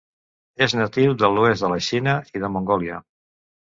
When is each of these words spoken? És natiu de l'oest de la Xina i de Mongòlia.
És 0.67 0.73
natiu 0.77 1.13
de 1.23 1.29
l'oest 1.35 1.65
de 1.67 1.71
la 1.75 1.79
Xina 1.89 2.17
i 2.39 2.43
de 2.47 2.51
Mongòlia. 2.57 2.99